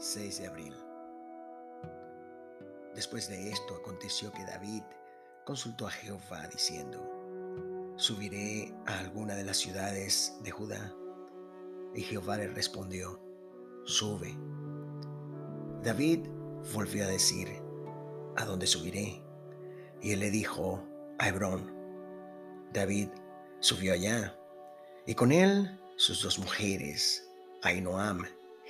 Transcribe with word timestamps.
6 0.00 0.38
de 0.38 0.46
abril. 0.46 0.74
Después 2.94 3.28
de 3.28 3.50
esto 3.50 3.74
aconteció 3.74 4.30
que 4.30 4.44
David 4.44 4.84
consultó 5.44 5.88
a 5.88 5.90
Jehová 5.90 6.46
diciendo, 6.46 7.02
¿subiré 7.96 8.72
a 8.86 9.00
alguna 9.00 9.34
de 9.34 9.42
las 9.42 9.56
ciudades 9.56 10.38
de 10.44 10.52
Judá? 10.52 10.94
Y 11.96 12.02
Jehová 12.02 12.36
le 12.36 12.46
respondió, 12.46 13.20
sube. 13.86 14.38
David 15.82 16.28
volvió 16.72 17.04
a 17.04 17.08
decir, 17.08 17.48
¿a 18.36 18.44
dónde 18.44 18.68
subiré? 18.68 19.20
Y 20.00 20.12
él 20.12 20.20
le 20.20 20.30
dijo, 20.30 20.80
a 21.18 21.28
Hebrón. 21.28 21.74
David 22.72 23.08
subió 23.58 23.94
allá, 23.94 24.38
y 25.06 25.16
con 25.16 25.32
él 25.32 25.76
sus 25.96 26.22
dos 26.22 26.38
mujeres, 26.38 27.28
Ainoam 27.62 28.24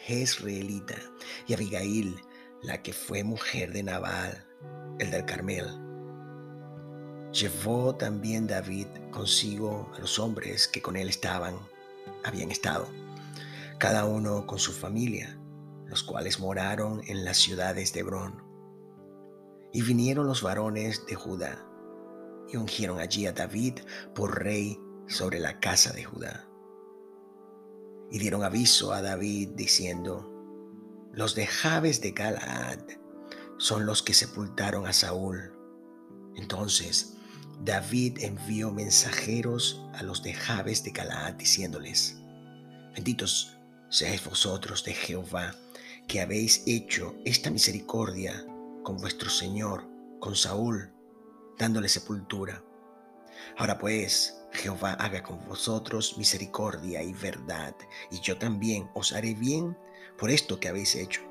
Jezreelita, 0.04 0.96
y 1.46 1.54
Abigail, 1.54 2.20
la 2.62 2.82
que 2.82 2.92
fue 2.92 3.24
mujer 3.24 3.72
de 3.72 3.82
Nabal, 3.82 4.46
el 4.98 5.10
del 5.10 5.24
Carmel. 5.24 5.66
Llevó 7.32 7.94
también 7.94 8.46
David 8.46 8.86
consigo 9.10 9.90
a 9.94 9.98
los 10.00 10.18
hombres 10.18 10.66
que 10.66 10.80
con 10.80 10.96
él 10.96 11.08
estaban, 11.08 11.56
habían 12.24 12.50
estado, 12.50 12.88
cada 13.78 14.06
uno 14.06 14.46
con 14.46 14.58
su 14.58 14.72
familia, 14.72 15.38
los 15.86 16.02
cuales 16.02 16.40
moraron 16.40 17.02
en 17.06 17.24
las 17.24 17.36
ciudades 17.36 17.92
de 17.92 18.00
Hebrón. 18.00 18.42
Y 19.72 19.82
vinieron 19.82 20.26
los 20.26 20.42
varones 20.42 21.04
de 21.06 21.14
Judá 21.14 21.64
y 22.48 22.56
ungieron 22.56 22.98
allí 22.98 23.26
a 23.26 23.32
David 23.32 23.80
por 24.14 24.42
rey 24.42 24.80
sobre 25.06 25.38
la 25.38 25.60
casa 25.60 25.92
de 25.92 26.04
Judá 26.04 26.47
y 28.10 28.18
dieron 28.18 28.42
aviso 28.42 28.92
a 28.92 29.02
David 29.02 29.50
diciendo, 29.54 30.34
los 31.12 31.34
de 31.34 31.46
Jabes 31.46 32.00
de 32.00 32.12
Galaad 32.12 32.80
son 33.58 33.86
los 33.86 34.02
que 34.02 34.14
sepultaron 34.14 34.86
a 34.86 34.92
Saúl. 34.92 35.52
Entonces 36.36 37.14
David 37.64 38.18
envió 38.20 38.70
mensajeros 38.70 39.82
a 39.94 40.02
los 40.02 40.22
de 40.22 40.32
Jabes 40.32 40.84
de 40.84 40.92
Galaad 40.92 41.34
diciéndoles, 41.34 42.16
benditos 42.94 43.56
seáis 43.90 44.24
vosotros 44.24 44.84
de 44.84 44.94
Jehová, 44.94 45.54
que 46.06 46.20
habéis 46.20 46.62
hecho 46.66 47.14
esta 47.24 47.50
misericordia 47.50 48.46
con 48.82 48.96
vuestro 48.96 49.28
Señor, 49.28 49.84
con 50.20 50.36
Saúl, 50.36 50.90
dándole 51.58 51.88
sepultura. 51.88 52.64
Ahora 53.56 53.78
pues, 53.78 54.38
Jehová 54.52 54.92
haga 54.94 55.22
con 55.22 55.44
vosotros 55.46 56.16
misericordia 56.18 57.02
y 57.02 57.12
verdad, 57.12 57.74
y 58.10 58.20
yo 58.20 58.38
también 58.38 58.88
os 58.94 59.12
haré 59.12 59.34
bien 59.34 59.76
por 60.16 60.30
esto 60.30 60.58
que 60.58 60.68
habéis 60.68 60.94
hecho. 60.94 61.22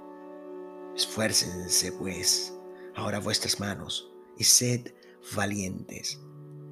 Esfuércense 0.95 1.91
pues 1.93 2.53
ahora 2.95 3.19
vuestras 3.19 3.59
manos 3.59 4.11
y 4.37 4.43
sed 4.43 4.93
valientes, 5.35 6.19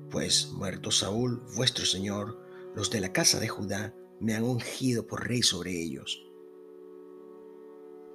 pues 0.09 0.49
muerto 0.51 0.91
Saúl, 0.91 1.43
vuestro 1.55 1.85
Señor, 1.85 2.41
los 2.75 2.89
de 2.89 3.01
la 3.01 3.13
casa 3.13 3.39
de 3.39 3.47
Judá 3.47 3.93
me 4.19 4.33
han 4.33 4.43
ungido 4.43 5.07
por 5.07 5.27
rey 5.27 5.43
sobre 5.43 5.71
ellos. 5.71 6.25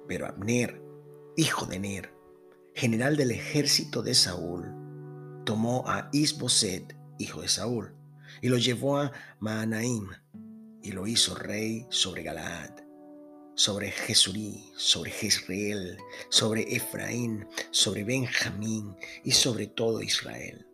Pero 0.07 0.27
Abner, 0.27 0.81
hijo 1.37 1.65
de 1.65 1.79
Ner, 1.79 2.13
general 2.73 3.17
del 3.17 3.31
ejército 3.31 4.01
de 4.01 4.13
Saúl, 4.13 4.65
tomó 5.45 5.83
a 5.87 6.09
Isboset, 6.11 6.95
hijo 7.21 7.41
de 7.41 7.47
Saúl, 7.47 7.95
y 8.41 8.49
lo 8.49 8.57
llevó 8.57 8.97
a 8.97 9.11
Maanaim 9.39 10.09
y 10.81 10.91
lo 10.91 11.07
hizo 11.07 11.35
rey 11.35 11.85
sobre 11.89 12.23
Galaad, 12.23 12.71
sobre 13.55 13.91
Jesurí, 13.91 14.71
sobre 14.75 15.11
Jezreel, 15.11 15.97
sobre 16.29 16.63
Efraín, 16.75 17.47
sobre 17.69 18.03
Benjamín 18.03 18.95
y 19.23 19.31
sobre 19.31 19.67
todo 19.67 20.01
Israel. 20.01 20.65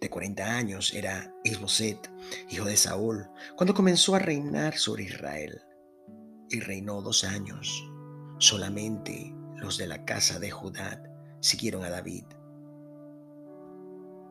De 0.00 0.10
40 0.10 0.44
años 0.44 0.92
era 0.92 1.34
Isboset, 1.44 2.10
hijo 2.50 2.66
de 2.66 2.76
Saúl, 2.76 3.26
cuando 3.56 3.72
comenzó 3.72 4.14
a 4.14 4.18
reinar 4.18 4.76
sobre 4.76 5.04
Israel. 5.04 5.60
Y 6.50 6.60
reinó 6.60 7.00
dos 7.00 7.24
años. 7.24 7.82
Solamente 8.38 9.34
los 9.56 9.78
de 9.78 9.86
la 9.86 10.04
casa 10.04 10.38
de 10.38 10.50
Judá 10.50 11.02
siguieron 11.40 11.84
a 11.84 11.90
David. 11.90 12.24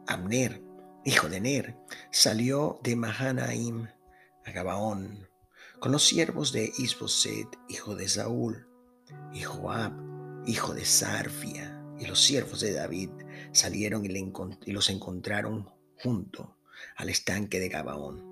Abner, 0.05 0.61
hijo 1.05 1.29
de 1.29 1.41
Ner, 1.41 1.77
salió 2.11 2.79
de 2.83 2.95
Mahanaim 2.95 3.87
a 4.45 4.51
Gabaón 4.51 5.27
con 5.79 5.91
los 5.91 6.07
siervos 6.07 6.53
de 6.53 6.71
Isboset, 6.77 7.47
hijo 7.67 7.93
de 7.95 8.07
Saúl, 8.07 8.67
y 9.33 9.41
Joab, 9.41 9.91
hijo 10.45 10.73
de 10.73 10.85
Sarfia, 10.85 11.83
y 11.99 12.05
los 12.05 12.21
siervos 12.21 12.61
de 12.61 12.71
David 12.71 13.09
salieron 13.51 14.05
y, 14.05 14.71
los 14.71 14.89
encontraron 14.89 15.69
junto 15.97 16.57
al 16.95 17.09
estanque 17.09 17.59
de 17.59 17.67
Gabaón. 17.67 18.23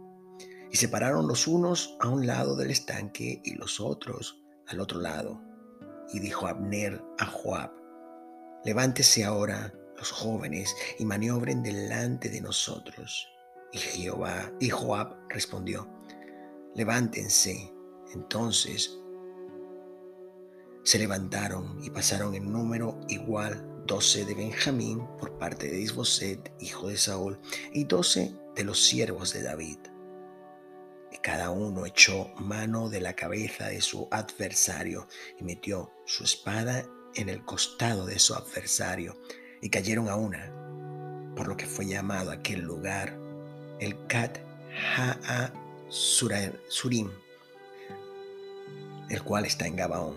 Y 0.72 0.78
se 0.78 0.88
pararon 0.88 1.28
los 1.28 1.48
unos 1.48 1.98
a 2.00 2.08
un 2.08 2.26
lado 2.26 2.56
del 2.56 2.72
estanque 2.72 3.42
y 3.44 3.56
los 3.56 3.82
otros 3.82 4.42
al 4.68 4.80
otro 4.80 5.02
lado. 5.02 5.42
Y 6.14 6.20
dijo 6.20 6.48
Abner 6.48 7.04
a 7.20 7.26
Joab, 7.26 7.72
levántese 8.64 9.26
ahora 9.26 9.74
los 10.02 10.12
jóvenes 10.12 10.76
y 10.98 11.06
maniobren 11.06 11.62
delante 11.62 12.28
de 12.28 12.42
nosotros. 12.42 13.30
Y 13.72 13.78
Jehová 13.78 14.52
y 14.60 14.70
Joab 14.70 15.16
respondió, 15.30 15.88
levántense. 16.74 17.72
Entonces 18.16 18.98
se 20.84 20.98
levantaron 20.98 21.78
y 21.84 21.92
pasaron 21.92 22.34
en 22.34 22.52
número 22.52 23.00
igual 23.10 23.64
doce 23.86 24.26
de 24.26 24.34
Benjamín 24.34 25.06
por 25.20 25.38
parte 25.38 25.70
de 25.70 25.80
Isboset, 25.80 26.52
hijo 26.60 26.88
de 26.88 26.98
Saúl, 26.98 27.40
y 27.72 27.84
doce 27.84 28.36
de 28.56 28.64
los 28.64 28.84
siervos 28.84 29.34
de 29.34 29.44
David. 29.44 29.78
Y 31.12 31.18
cada 31.18 31.52
uno 31.52 31.86
echó 31.86 32.34
mano 32.38 32.90
de 32.90 33.02
la 33.02 33.14
cabeza 33.14 33.68
de 33.68 33.82
su 33.82 34.08
adversario 34.10 35.08
y 35.40 35.44
metió 35.44 35.92
su 36.06 36.24
espada 36.24 36.86
en 37.14 37.30
el 37.30 37.46
costado 37.46 38.08
de 38.08 38.18
su 38.18 38.34
adversario 38.34 39.16
y 39.62 39.70
cayeron 39.70 40.10
a 40.10 40.16
una, 40.16 40.52
por 41.36 41.48
lo 41.48 41.56
que 41.56 41.66
fue 41.66 41.86
llamado 41.86 42.32
aquel 42.32 42.62
lugar 42.62 43.18
el 43.80 43.96
Kat 44.08 44.38
Ha'a 44.96 45.54
Surim, 45.90 47.10
el 49.10 49.24
cual 49.24 49.46
está 49.46 49.68
en 49.68 49.76
Gabaón. 49.76 50.16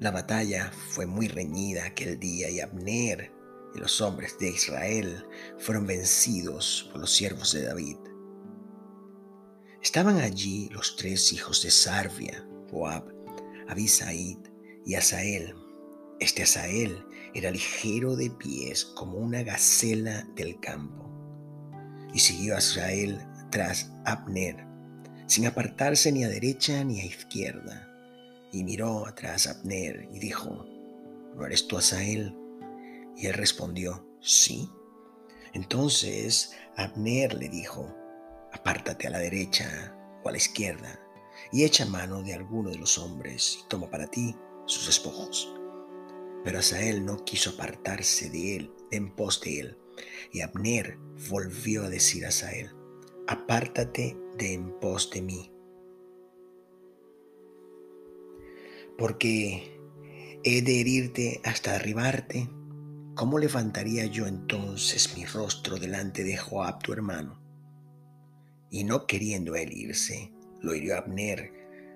La 0.00 0.10
batalla 0.10 0.72
fue 0.72 1.06
muy 1.06 1.28
reñida 1.28 1.86
aquel 1.86 2.18
día 2.18 2.50
y 2.50 2.60
Abner 2.60 3.32
y 3.74 3.78
los 3.78 4.00
hombres 4.00 4.36
de 4.38 4.50
Israel 4.50 5.26
fueron 5.58 5.86
vencidos 5.86 6.88
por 6.92 7.00
los 7.00 7.12
siervos 7.12 7.52
de 7.52 7.62
David. 7.62 7.96
Estaban 9.80 10.18
allí 10.18 10.68
los 10.70 10.96
tres 10.96 11.32
hijos 11.32 11.62
de 11.62 11.70
Sarvia, 11.70 12.46
Joab, 12.70 13.04
Abisaid 13.68 14.38
y 14.84 14.94
Asael, 14.94 15.54
este 16.22 16.44
Asael 16.44 17.04
era 17.34 17.50
ligero 17.50 18.14
de 18.14 18.30
pies 18.30 18.84
como 18.84 19.18
una 19.18 19.42
gacela 19.42 20.22
del 20.36 20.60
campo. 20.60 21.10
Y 22.14 22.20
siguió 22.20 22.54
a 22.54 22.58
Israel 22.58 23.20
tras 23.50 23.90
Abner, 24.04 24.64
sin 25.26 25.46
apartarse 25.46 26.12
ni 26.12 26.24
a 26.24 26.28
derecha 26.28 26.84
ni 26.84 27.00
a 27.00 27.04
izquierda. 27.04 27.88
Y 28.52 28.62
miró 28.64 29.06
atrás 29.06 29.46
Abner 29.46 30.08
y 30.12 30.18
dijo, 30.18 30.64
¿no 31.34 31.44
eres 31.44 31.66
tú 31.66 31.78
Asael? 31.78 32.36
Y 33.16 33.26
él 33.26 33.34
respondió, 33.34 34.06
sí. 34.20 34.68
Entonces 35.54 36.52
Abner 36.76 37.34
le 37.34 37.48
dijo, 37.48 37.92
apártate 38.52 39.08
a 39.08 39.10
la 39.10 39.18
derecha 39.18 39.96
o 40.22 40.28
a 40.28 40.32
la 40.32 40.38
izquierda 40.38 41.00
y 41.50 41.64
echa 41.64 41.84
mano 41.86 42.22
de 42.22 42.34
alguno 42.34 42.70
de 42.70 42.78
los 42.78 42.98
hombres 42.98 43.58
y 43.60 43.68
toma 43.68 43.90
para 43.90 44.06
ti 44.06 44.36
sus 44.66 44.86
despojos. 44.86 45.52
Pero 46.44 46.58
Asael 46.58 47.04
no 47.04 47.24
quiso 47.24 47.50
apartarse 47.50 48.30
de 48.30 48.56
él, 48.56 48.72
en 48.90 49.14
pos 49.14 49.40
de 49.40 49.60
él. 49.60 49.78
Y 50.32 50.40
Abner 50.40 50.98
volvió 51.30 51.84
a 51.84 51.90
decir 51.90 52.24
a 52.24 52.28
Asael, 52.28 52.70
apártate 53.26 54.16
de 54.36 54.54
en 54.54 54.78
pos 54.80 55.10
de 55.10 55.22
mí. 55.22 55.52
Porque 58.98 59.78
he 60.44 60.62
de 60.62 60.80
herirte 60.80 61.40
hasta 61.44 61.72
derribarte. 61.72 62.48
¿Cómo 63.14 63.38
levantaría 63.38 64.06
yo 64.06 64.26
entonces 64.26 65.16
mi 65.16 65.26
rostro 65.26 65.78
delante 65.78 66.24
de 66.24 66.36
Joab 66.36 66.82
tu 66.82 66.92
hermano? 66.92 67.40
Y 68.70 68.84
no 68.84 69.06
queriendo 69.06 69.54
él 69.54 69.72
irse, 69.72 70.32
lo 70.60 70.74
hirió 70.74 70.96
Abner 70.96 71.52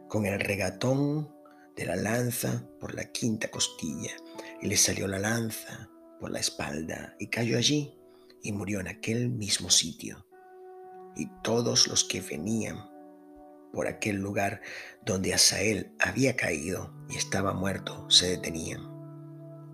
con 0.09 0.27
el 0.27 0.39
regatón 0.39 1.33
de 1.75 1.87
la 1.87 1.97
lanza 1.97 2.69
por 2.81 2.95
la 2.95 3.11
quinta 3.13 3.49
costilla, 3.51 4.13
y 4.61 4.67
le 4.69 4.77
salió 4.77 5.07
la 5.07 5.19
lanza 5.19 5.91
por 6.21 6.31
la 6.31 6.41
espalda, 6.41 7.15
y 7.19 7.29
cayó 7.29 7.59
allí, 7.59 7.99
y 8.43 8.53
murió 8.53 8.81
en 8.81 8.89
aquel 8.89 9.31
mismo 9.31 9.71
sitio. 9.71 10.27
Y 11.15 11.29
todos 11.43 11.89
los 11.89 12.05
que 12.05 12.21
venían 12.21 12.79
por 13.73 13.87
aquel 13.87 14.17
lugar 14.17 14.63
donde 15.05 15.35
Asael 15.35 15.93
había 16.01 16.35
caído 16.35 16.95
y 17.11 17.17
estaba 17.17 17.53
muerto 17.53 18.09
se 18.11 18.31
detenían. 18.31 18.81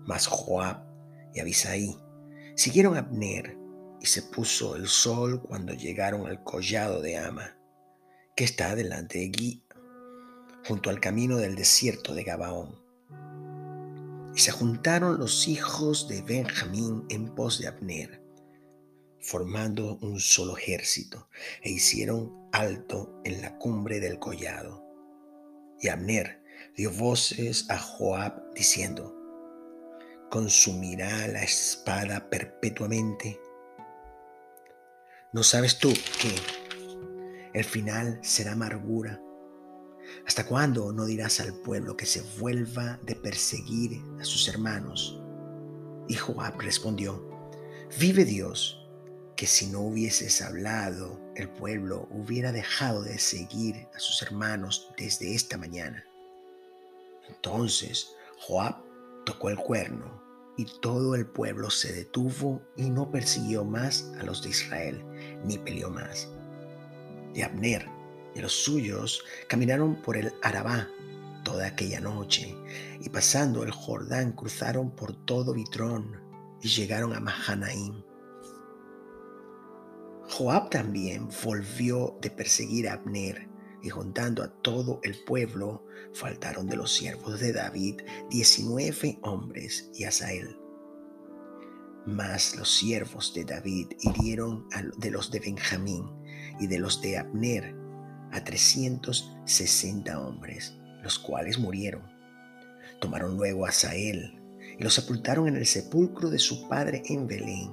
Mas 0.05 0.27
Joab 0.27 0.83
y 1.33 1.39
Abisaí 1.39 1.97
siguieron 2.55 2.97
a 2.97 2.99
Abner 2.99 3.57
y 4.01 4.05
se 4.05 4.21
puso 4.21 4.75
el 4.75 4.87
sol 4.87 5.41
cuando 5.41 5.73
llegaron 5.73 6.27
al 6.27 6.43
collado 6.43 7.01
de 7.01 7.17
Ama, 7.17 7.57
que 8.35 8.43
está 8.43 8.75
delante 8.75 9.19
de 9.19 9.29
Gui, 9.29 9.65
junto 10.67 10.89
al 10.89 10.99
camino 10.99 11.37
del 11.37 11.55
desierto 11.55 12.13
de 12.13 12.23
Gabaón. 12.23 12.82
Y 14.35 14.39
se 14.39 14.51
juntaron 14.51 15.19
los 15.19 15.47
hijos 15.47 16.07
de 16.07 16.21
Benjamín 16.21 17.05
en 17.09 17.33
pos 17.35 17.59
de 17.59 17.67
Abner, 17.67 18.21
formando 19.19 19.97
un 20.01 20.19
solo 20.19 20.57
ejército, 20.57 21.29
e 21.61 21.69
hicieron 21.69 22.49
alto 22.51 23.21
en 23.23 23.41
la 23.41 23.57
cumbre 23.57 23.99
del 23.99 24.19
collado. 24.19 24.83
Y 25.79 25.89
Abner 25.89 26.43
dio 26.75 26.91
voces 26.91 27.69
a 27.69 27.77
Joab 27.77 28.53
diciendo, 28.53 29.15
¿consumirá 30.31 31.27
la 31.27 31.43
espada 31.43 32.29
perpetuamente? 32.29 33.39
¿No 35.31 35.43
sabes 35.43 35.77
tú 35.77 35.93
que 36.19 36.33
el 37.53 37.63
final 37.63 38.19
será 38.23 38.53
amargura? 38.53 39.21
¿Hasta 40.25 40.45
cuándo 40.45 40.93
no 40.93 41.05
dirás 41.05 41.39
al 41.39 41.53
pueblo 41.53 41.97
que 41.97 42.05
se 42.05 42.21
vuelva 42.39 42.99
de 43.03 43.15
perseguir 43.15 44.01
a 44.19 44.23
sus 44.23 44.47
hermanos? 44.47 45.19
Y 46.07 46.15
Joab 46.15 46.59
respondió, 46.59 47.27
vive 47.99 48.25
Dios, 48.25 48.79
que 49.35 49.47
si 49.47 49.67
no 49.67 49.81
hubieses 49.81 50.41
hablado, 50.41 51.19
el 51.35 51.49
pueblo 51.49 52.07
hubiera 52.11 52.51
dejado 52.51 53.03
de 53.03 53.19
seguir 53.19 53.87
a 53.95 53.99
sus 53.99 54.21
hermanos 54.21 54.89
desde 54.97 55.33
esta 55.33 55.57
mañana. 55.57 56.05
Entonces 57.27 58.09
Joab 58.39 58.75
tocó 59.25 59.49
el 59.49 59.57
cuerno 59.57 60.21
y 60.57 60.65
todo 60.81 61.15
el 61.15 61.25
pueblo 61.25 61.69
se 61.69 61.93
detuvo 61.93 62.61
y 62.75 62.89
no 62.89 63.09
persiguió 63.09 63.65
más 63.65 64.11
a 64.19 64.23
los 64.23 64.43
de 64.43 64.49
Israel, 64.49 65.03
ni 65.43 65.57
peleó 65.57 65.89
más. 65.89 66.29
Y 67.33 67.41
Abner 67.41 67.92
y 68.35 68.41
los 68.41 68.53
suyos 68.53 69.23
caminaron 69.47 70.01
por 70.01 70.17
el 70.17 70.33
Arabá 70.41 70.89
toda 71.43 71.67
aquella 71.67 71.99
noche, 71.99 72.55
y 73.01 73.09
pasando 73.09 73.63
el 73.63 73.71
Jordán 73.71 74.31
cruzaron 74.31 74.91
por 74.91 75.13
todo 75.25 75.53
Bitrón 75.53 76.21
y 76.61 76.69
llegaron 76.69 77.13
a 77.13 77.19
Mahanaim. 77.19 78.03
Joab 80.29 80.69
también 80.69 81.27
volvió 81.43 82.17
de 82.21 82.31
perseguir 82.31 82.87
a 82.87 82.93
Abner, 82.93 83.49
y 83.81 83.89
juntando 83.89 84.41
a 84.41 84.47
todo 84.47 85.01
el 85.03 85.21
pueblo, 85.25 85.85
faltaron 86.13 86.67
de 86.67 86.77
los 86.77 86.93
siervos 86.93 87.41
de 87.41 87.51
David 87.51 88.01
diecinueve 88.29 89.19
hombres 89.23 89.91
y 89.93 90.05
Asael. 90.05 90.57
Mas 92.05 92.55
los 92.55 92.73
siervos 92.73 93.33
de 93.33 93.43
David 93.43 93.87
hirieron 93.99 94.67
de 94.97 95.11
los 95.11 95.31
de 95.31 95.41
Benjamín 95.41 96.09
y 96.59 96.67
de 96.67 96.79
los 96.79 97.01
de 97.01 97.17
Abner 97.17 97.82
a 98.33 98.43
360 98.43 100.19
hombres, 100.19 100.75
los 101.01 101.19
cuales 101.19 101.59
murieron. 101.59 102.03
Tomaron 102.99 103.37
luego 103.37 103.65
a 103.65 103.71
Sael 103.71 104.39
y 104.77 104.83
lo 104.83 104.89
sepultaron 104.89 105.47
en 105.47 105.55
el 105.55 105.65
sepulcro 105.65 106.29
de 106.29 106.39
su 106.39 106.67
padre 106.67 107.03
en 107.05 107.27
Belén. 107.27 107.71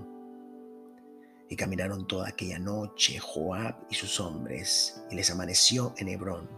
Y 1.49 1.57
caminaron 1.57 2.07
toda 2.07 2.29
aquella 2.29 2.59
noche 2.59 3.19
Joab 3.19 3.75
y 3.91 3.95
sus 3.95 4.21
hombres, 4.21 5.03
y 5.11 5.17
les 5.17 5.31
amaneció 5.31 5.95
en 5.97 6.09
Hebrón. 6.09 6.49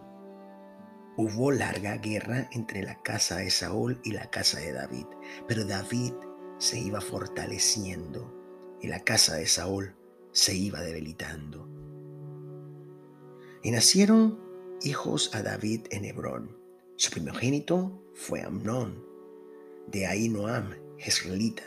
Hubo 1.17 1.53
larga 1.53 1.97
guerra 1.97 2.49
entre 2.53 2.83
la 2.83 3.01
casa 3.03 3.37
de 3.37 3.51
Saúl 3.51 4.01
y 4.05 4.13
la 4.13 4.31
casa 4.31 4.59
de 4.59 4.73
David, 4.73 5.07
pero 5.47 5.65
David 5.65 6.13
se 6.59 6.79
iba 6.79 7.01
fortaleciendo 7.01 8.35
y 8.81 8.89
la 8.89 9.01
casa 9.01 9.37
de 9.37 9.47
Saúl 9.47 9.95
se 10.33 10.55
iba 10.55 10.81
debilitando. 10.81 11.69
Y 13.65 13.71
nacieron 13.71 14.41
hijos 14.83 15.33
a 15.35 15.43
David 15.43 15.83
en 15.91 16.05
Hebrón. 16.05 16.57
Su 16.97 17.13
primogénito 17.13 18.03
fue 18.13 18.43
Amnón, 18.43 19.07
de 19.87 20.05
Ahinoam, 20.05 20.75
Jezreelita. 20.99 21.63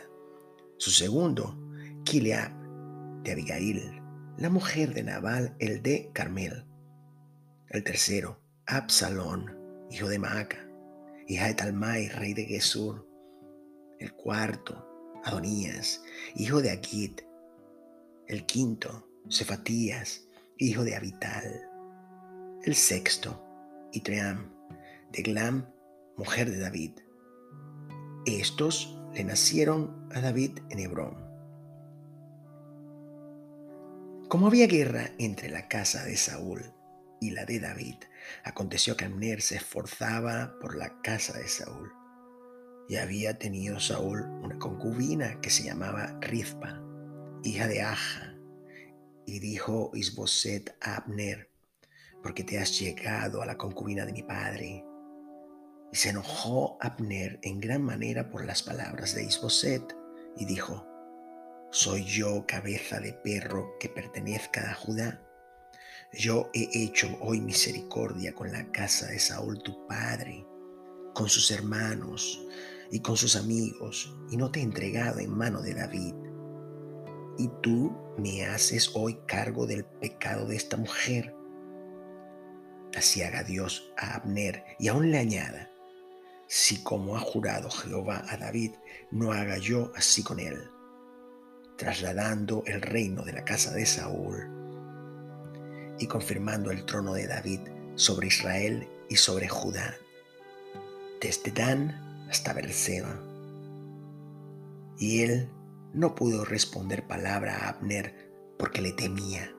Su 0.76 0.90
segundo, 0.90 1.58
Kileab, 2.04 2.52
de 3.22 3.32
Abigail, 3.32 4.02
la 4.36 4.50
mujer 4.50 4.92
de 4.92 5.04
Nabal, 5.04 5.56
el 5.58 5.82
de 5.82 6.10
Carmel. 6.12 6.66
El 7.70 7.82
tercero, 7.82 8.38
Absalón, 8.66 9.56
hijo 9.90 10.08
de 10.08 10.18
Maaca, 10.18 10.68
hija 11.28 11.46
de 11.46 11.54
Talmai, 11.54 12.10
rey 12.10 12.34
de 12.34 12.44
Gesur. 12.44 13.08
El 13.98 14.12
cuarto, 14.12 14.86
Adonías, 15.24 16.02
hijo 16.34 16.60
de 16.60 16.72
Aquit. 16.72 17.22
El 18.28 18.44
quinto, 18.44 19.08
Cefatías, 19.30 20.28
hijo 20.58 20.84
de 20.84 20.94
Abital 20.94 21.65
el 22.66 22.74
sexto, 22.74 23.40
Itream, 23.92 24.52
de 25.12 25.22
Glam, 25.22 25.72
mujer 26.16 26.50
de 26.50 26.58
David. 26.58 26.98
Estos 28.26 29.00
le 29.14 29.22
nacieron 29.22 30.08
a 30.12 30.20
David 30.20 30.58
en 30.70 30.80
Hebrón. 30.80 31.14
Como 34.28 34.48
había 34.48 34.66
guerra 34.66 35.12
entre 35.18 35.48
la 35.48 35.68
casa 35.68 36.04
de 36.04 36.16
Saúl 36.16 36.74
y 37.20 37.30
la 37.30 37.44
de 37.44 37.60
David, 37.60 37.98
aconteció 38.42 38.96
que 38.96 39.04
Amner 39.04 39.42
se 39.42 39.54
esforzaba 39.54 40.58
por 40.60 40.76
la 40.76 41.00
casa 41.02 41.38
de 41.38 41.46
Saúl. 41.46 41.92
Y 42.88 42.96
había 42.96 43.38
tenido 43.38 43.78
Saúl 43.78 44.22
una 44.42 44.58
concubina 44.58 45.40
que 45.40 45.50
se 45.50 45.62
llamaba 45.62 46.18
Rizpa, 46.20 46.82
hija 47.44 47.68
de 47.68 47.82
Aja. 47.82 48.34
Y 49.24 49.38
dijo 49.38 49.92
Isboset 49.94 50.76
a 50.80 50.96
Abner, 50.96 51.55
porque 52.26 52.42
te 52.42 52.58
has 52.58 52.76
llegado 52.80 53.40
a 53.40 53.46
la 53.46 53.56
concubina 53.56 54.04
de 54.04 54.12
mi 54.12 54.24
padre. 54.24 54.84
Y 55.92 55.96
se 55.96 56.08
enojó 56.08 56.76
Abner 56.80 57.38
en 57.42 57.60
gran 57.60 57.82
manera 57.82 58.30
por 58.30 58.44
las 58.44 58.64
palabras 58.64 59.14
de 59.14 59.22
Isboset 59.22 59.96
y 60.36 60.44
dijo, 60.44 60.84
¿soy 61.70 62.02
yo 62.02 62.44
cabeza 62.44 62.98
de 62.98 63.12
perro 63.12 63.76
que 63.78 63.88
pertenezca 63.88 64.72
a 64.72 64.74
Judá? 64.74 65.22
Yo 66.14 66.50
he 66.52 66.68
hecho 66.72 67.16
hoy 67.20 67.40
misericordia 67.40 68.34
con 68.34 68.50
la 68.50 68.72
casa 68.72 69.06
de 69.06 69.20
Saúl 69.20 69.62
tu 69.62 69.86
padre, 69.86 70.44
con 71.14 71.28
sus 71.28 71.52
hermanos 71.52 72.44
y 72.90 73.02
con 73.02 73.16
sus 73.16 73.36
amigos, 73.36 74.12
y 74.32 74.36
no 74.36 74.50
te 74.50 74.58
he 74.58 74.62
entregado 74.64 75.20
en 75.20 75.30
mano 75.30 75.62
de 75.62 75.74
David. 75.74 76.16
Y 77.38 77.48
tú 77.62 77.96
me 78.18 78.46
haces 78.46 78.90
hoy 78.94 79.16
cargo 79.28 79.64
del 79.64 79.84
pecado 79.84 80.48
de 80.48 80.56
esta 80.56 80.76
mujer 80.76 81.35
así 82.96 83.22
haga 83.22 83.42
Dios 83.42 83.92
a 83.96 84.14
Abner 84.14 84.64
y 84.78 84.88
aún 84.88 85.10
le 85.10 85.18
añada, 85.18 85.70
si 86.48 86.82
como 86.82 87.16
ha 87.16 87.20
jurado 87.20 87.70
Jehová 87.70 88.24
a 88.28 88.36
David, 88.36 88.72
no 89.10 89.32
haga 89.32 89.58
yo 89.58 89.92
así 89.94 90.22
con 90.22 90.40
él, 90.40 90.70
trasladando 91.76 92.62
el 92.66 92.80
reino 92.80 93.22
de 93.22 93.32
la 93.32 93.44
casa 93.44 93.72
de 93.72 93.84
Saúl 93.84 94.48
y 95.98 96.06
confirmando 96.06 96.70
el 96.70 96.84
trono 96.86 97.14
de 97.14 97.26
David 97.26 97.60
sobre 97.96 98.28
Israel 98.28 98.88
y 99.08 99.16
sobre 99.16 99.48
Judá, 99.48 99.96
desde 101.20 101.50
Dan 101.50 102.26
hasta 102.30 102.52
Berseba. 102.52 103.20
Y 104.98 105.22
él 105.22 105.50
no 105.92 106.14
pudo 106.14 106.44
responder 106.44 107.06
palabra 107.06 107.56
a 107.56 107.68
Abner 107.70 108.14
porque 108.58 108.80
le 108.80 108.92
temía. 108.92 109.52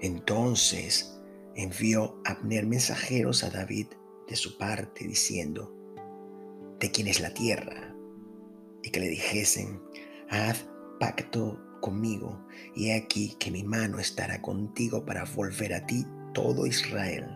Entonces 0.00 1.21
envió 1.56 2.20
Abner 2.24 2.66
mensajeros 2.66 3.44
a 3.44 3.50
David 3.50 3.88
de 4.28 4.36
su 4.36 4.56
parte 4.56 5.06
diciendo, 5.06 5.74
¿de 6.78 6.90
quién 6.90 7.08
es 7.08 7.20
la 7.20 7.34
tierra? 7.34 7.94
Y 8.82 8.90
que 8.90 9.00
le 9.00 9.08
dijesen, 9.08 9.80
haz 10.30 10.66
pacto 10.98 11.60
conmigo, 11.80 12.46
y 12.74 12.88
he 12.88 12.94
aquí 12.94 13.36
que 13.38 13.50
mi 13.50 13.64
mano 13.64 13.98
estará 13.98 14.40
contigo 14.40 15.04
para 15.04 15.24
volver 15.24 15.74
a 15.74 15.84
ti 15.86 16.06
todo 16.32 16.66
Israel. 16.66 17.26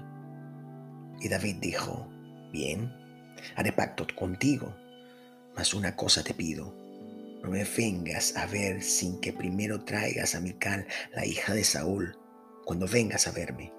Y 1.21 1.29
David 1.29 1.57
dijo, 1.61 2.09
bien, 2.53 2.93
haré 3.57 3.73
pacto 3.73 4.07
contigo, 4.17 4.75
mas 5.55 5.75
una 5.75 5.97
cosa 5.97 6.23
te 6.23 6.35
pido, 6.35 6.75
no 7.43 7.51
me 7.51 7.65
vengas 7.65 8.37
a 8.37 8.47
ver 8.47 8.83
sin 8.83 9.21
que 9.21 9.33
primero 9.33 9.85
traigas 9.85 10.35
a 10.35 10.41
Mical, 10.41 10.87
la 11.15 11.27
hija 11.27 11.55
de 11.55 11.65
Saúl, 11.65 12.19
cuando 12.65 12.87
vengas 12.87 13.27
a 13.27 13.33
verme. 13.33 13.76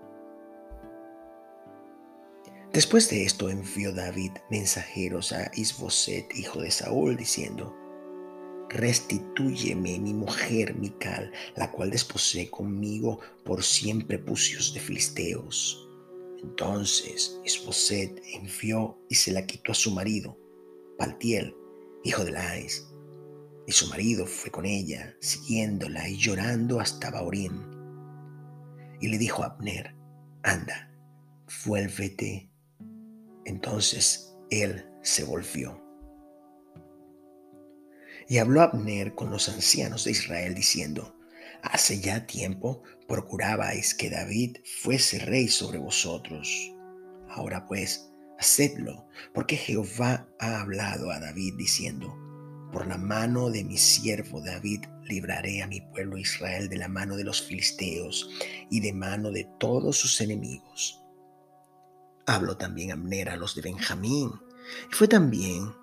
Después 2.78 3.10
de 3.10 3.24
esto 3.24 3.50
envió 3.50 3.92
David 3.92 4.34
mensajeros 4.52 5.32
a 5.32 5.50
Isboset, 5.56 6.32
hijo 6.36 6.62
de 6.62 6.70
Saúl, 6.70 7.18
diciendo, 7.18 7.76
restitúyeme 8.70 9.98
mi 9.98 10.14
mujer 10.14 10.76
Mical, 10.76 11.32
la 11.56 11.72
cual 11.72 11.90
desposé 11.90 12.52
conmigo 12.52 13.20
por 13.44 13.64
cien 13.64 14.06
prepucios 14.06 14.76
de 14.76 14.80
filisteos. 14.80 15.90
Entonces 16.44 17.40
Esposet 17.44 18.22
envió 18.36 18.96
y 19.10 19.16
se 19.16 19.32
la 19.32 19.48
quitó 19.48 19.72
a 19.72 19.76
su 19.76 19.90
marido, 19.90 20.38
Paltiel, 21.00 21.56
hijo 22.04 22.26
de 22.26 22.32
Lais. 22.34 22.88
Y 23.66 23.72
su 23.72 23.88
marido 23.88 24.28
fue 24.28 24.52
con 24.52 24.68
ella, 24.68 25.18
siguiéndola 25.20 26.08
y 26.08 26.18
llorando 26.18 26.80
hasta 26.80 27.10
Baurín. 27.10 27.60
Y 29.02 29.08
le 29.08 29.18
dijo 29.18 29.42
a 29.42 29.48
Abner, 29.48 29.96
anda, 30.44 30.96
vuélvete. 31.66 32.52
Entonces 33.48 34.36
él 34.50 34.86
se 35.02 35.24
volvió. 35.24 35.82
Y 38.28 38.40
habló 38.40 38.62
Abner 38.62 39.16
con 39.16 39.32
los 39.32 39.48
ancianos 39.48 40.04
de 40.04 40.12
Israel 40.12 40.54
diciendo, 40.54 41.16
Hace 41.64 42.02
ya 42.02 42.28
tiempo 42.28 42.84
procurabais 43.08 43.94
que 43.94 44.10
David 44.10 44.58
fuese 44.66 45.20
rey 45.20 45.48
sobre 45.48 45.78
vosotros. 45.78 46.76
Ahora 47.30 47.66
pues, 47.66 48.12
hacedlo, 48.38 49.08
porque 49.34 49.56
Jehová 49.56 50.28
ha 50.40 50.60
hablado 50.60 51.10
a 51.10 51.20
David 51.22 51.54
diciendo, 51.58 52.14
Por 52.74 52.86
la 52.86 52.98
mano 52.98 53.50
de 53.50 53.64
mi 53.64 53.78
siervo 53.78 54.42
David 54.42 54.84
libraré 55.06 55.64
a 55.64 55.68
mi 55.68 55.80
pueblo 55.80 56.18
Israel 56.18 56.68
de 56.68 56.76
la 56.76 56.90
mano 56.90 57.16
de 57.16 57.24
los 57.24 57.42
filisteos 57.42 58.30
y 58.70 58.82
de 58.82 58.92
mano 58.92 59.32
de 59.32 59.48
todos 59.58 59.96
sus 59.96 60.20
enemigos. 60.20 61.02
Habló 62.28 62.58
también 62.58 62.92
Abner 62.92 63.30
a 63.30 63.38
los 63.38 63.56
de 63.56 63.62
Benjamín, 63.62 64.34
y 64.92 64.94
fue 64.94 65.08
también 65.08 65.74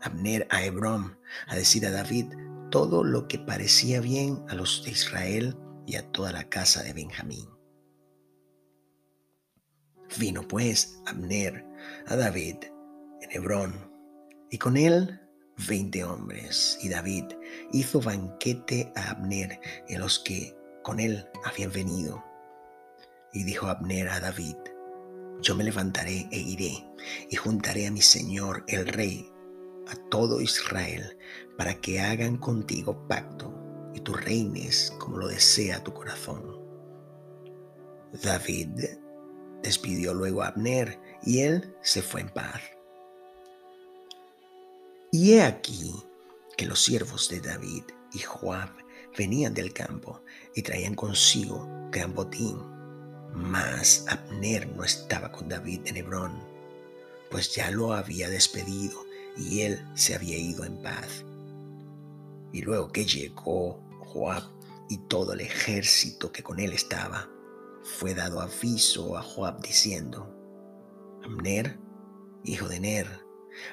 Abner 0.00 0.46
a 0.50 0.64
Hebrón 0.64 1.18
a 1.46 1.54
decir 1.54 1.84
a 1.84 1.90
David 1.90 2.24
todo 2.70 3.04
lo 3.04 3.28
que 3.28 3.38
parecía 3.38 4.00
bien 4.00 4.42
a 4.48 4.54
los 4.54 4.82
de 4.82 4.92
Israel 4.92 5.58
y 5.86 5.96
a 5.96 6.10
toda 6.10 6.32
la 6.32 6.48
casa 6.48 6.82
de 6.82 6.94
Benjamín. 6.94 7.46
Vino 10.18 10.48
pues 10.48 11.02
Abner 11.04 11.66
a 12.06 12.16
David 12.16 12.56
en 13.20 13.30
Hebrón, 13.30 13.92
y 14.50 14.56
con 14.56 14.78
él 14.78 15.20
veinte 15.68 16.02
hombres, 16.02 16.78
y 16.80 16.88
David 16.88 17.26
hizo 17.72 18.00
banquete 18.00 18.90
a 18.96 19.10
Abner 19.10 19.60
y 19.86 19.96
a 19.96 19.98
los 19.98 20.18
que 20.18 20.56
con 20.82 20.98
él 20.98 21.28
habían 21.44 21.72
venido. 21.72 22.24
Y 23.34 23.44
dijo 23.44 23.66
Abner 23.66 24.08
a 24.08 24.18
David, 24.18 24.56
yo 25.42 25.54
me 25.54 25.64
levantaré 25.64 26.28
e 26.30 26.38
iré, 26.38 26.86
y 27.28 27.36
juntaré 27.36 27.86
a 27.86 27.90
mi 27.90 28.02
señor 28.02 28.64
el 28.68 28.86
rey 28.86 29.30
a 29.88 29.96
todo 30.08 30.40
Israel 30.40 31.16
para 31.56 31.74
que 31.80 32.00
hagan 32.00 32.36
contigo 32.36 33.06
pacto 33.08 33.52
y 33.94 34.00
tú 34.00 34.14
reines 34.14 34.92
como 34.98 35.18
lo 35.18 35.28
desea 35.28 35.82
tu 35.82 35.92
corazón. 35.92 36.58
David 38.22 38.68
despidió 39.62 40.14
luego 40.14 40.42
a 40.42 40.48
Abner 40.48 40.98
y 41.22 41.40
él 41.40 41.74
se 41.82 42.02
fue 42.02 42.20
en 42.22 42.28
paz. 42.30 42.60
Y 45.12 45.32
he 45.32 45.42
aquí 45.42 45.92
que 46.56 46.66
los 46.66 46.80
siervos 46.80 47.28
de 47.28 47.40
David 47.40 47.84
y 48.12 48.20
Joab 48.20 48.70
venían 49.16 49.54
del 49.54 49.72
campo 49.72 50.22
y 50.54 50.62
traían 50.62 50.94
consigo 50.94 51.68
gran 51.90 52.14
botín. 52.14 52.69
Mas 53.34 54.04
Abner 54.08 54.68
no 54.74 54.84
estaba 54.84 55.30
con 55.30 55.48
David 55.48 55.80
en 55.86 55.96
Hebrón, 55.96 56.32
pues 57.30 57.54
ya 57.54 57.70
lo 57.70 57.92
había 57.92 58.28
despedido 58.28 59.04
y 59.36 59.60
él 59.60 59.86
se 59.94 60.14
había 60.14 60.36
ido 60.36 60.64
en 60.64 60.82
paz. 60.82 61.24
Y 62.52 62.62
luego 62.62 62.90
que 62.90 63.04
llegó 63.04 63.80
Joab 64.00 64.42
y 64.88 64.98
todo 65.06 65.34
el 65.34 65.40
ejército 65.40 66.32
que 66.32 66.42
con 66.42 66.58
él 66.58 66.72
estaba, 66.72 67.28
fue 67.82 68.14
dado 68.14 68.40
aviso 68.40 69.16
a 69.16 69.22
Joab 69.22 69.62
diciendo, 69.62 70.36
Amner, 71.22 71.78
hijo 72.44 72.68
de 72.68 72.80
Ner, 72.80 73.06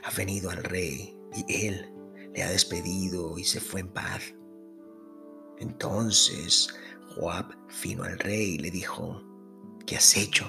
ha 0.04 0.12
venido 0.12 0.50
al 0.50 0.64
rey 0.64 1.18
y 1.34 1.68
él 1.68 1.92
le 2.34 2.44
ha 2.44 2.52
despedido 2.52 3.38
y 3.38 3.44
se 3.44 3.60
fue 3.60 3.82
en 3.82 3.90
paz. 3.90 4.36
Entonces 5.58 6.70
Joab 7.16 7.56
vino 7.82 8.04
al 8.04 8.20
rey 8.20 8.56
y 8.56 8.58
le 8.60 8.70
dijo, 8.70 9.24
¿qué 9.88 9.96
has 9.96 10.16
hecho? 10.16 10.46